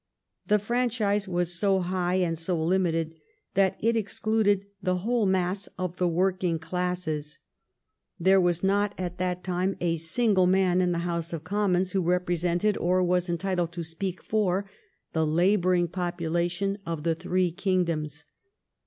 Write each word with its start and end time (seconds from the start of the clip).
The 0.47 0.57
franchise 0.57 1.27
was 1.27 1.53
so 1.53 1.79
high 1.79 2.15
and 2.15 2.35
so 2.35 2.59
limited 2.59 3.13
that 3.53 3.77
it 3.79 3.95
excluded 3.95 4.65
the 4.81 4.95
whole 5.05 5.27
mass 5.27 5.69
of 5.77 5.97
the 5.97 6.07
working 6.07 6.57
classes. 6.57 7.37
There 8.19 8.41
was 8.41 8.63
not 8.63 8.95
at 8.97 9.19
that 9.19 9.43
time 9.43 9.75
a 9.79 9.97
single 9.97 10.47
man 10.47 10.81
in 10.81 10.91
the 10.91 10.97
House 11.05 11.33
of 11.33 11.43
Commons 11.43 11.91
who 11.91 12.01
represented, 12.01 12.77
or 12.77 13.03
was 13.03 13.29
en 13.29 13.37
titled 13.37 13.73
to 13.73 13.83
speak 13.83 14.23
for, 14.23 14.67
the 15.13 15.23
laboring 15.23 15.87
population 15.87 16.79
of 16.83 17.03
the 17.03 17.13
three 17.13 17.51
kingdoms. 17.51 18.25